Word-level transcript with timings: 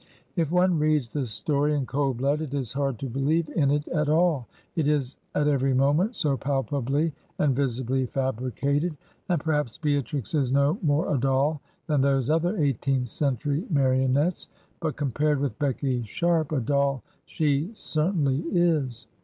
If 0.35 0.49
one 0.51 0.79
reads 0.79 1.09
the 1.09 1.27
story 1.27 1.75
in 1.75 1.85
cold 1.85 2.17
blood 2.17 2.41
it 2.41 2.55
is 2.55 2.73
hard 2.73 2.97
to 2.97 3.05
believe 3.05 3.47
in 3.49 3.69
it 3.69 3.87
at 3.89 4.09
all, 4.09 4.47
it 4.75 4.87
is 4.87 5.17
at 5.35 5.47
every 5.47 5.75
moment 5.75 6.15
so 6.15 6.35
palpably 6.35 7.13
and 7.37 7.55
visibly 7.55 8.07
fabricated; 8.07 8.97
and 9.29 9.39
perhaps 9.39 9.77
Beatrix 9.77 10.33
is 10.33 10.51
no 10.51 10.79
more 10.81 11.13
a 11.13 11.19
doll 11.19 11.61
than 11.85 12.01
those 12.01 12.31
other 12.31 12.57
eighteenth 12.57 13.09
century 13.09 13.63
marionettes; 13.69 14.49
but 14.79 14.95
compared 14.95 15.39
with 15.39 15.59
Becky 15.59 16.01
Sharp 16.01 16.51
a 16.51 16.59
doll 16.61 17.03
she 17.27 17.69
certainly 17.75 18.39
is. 18.51 19.05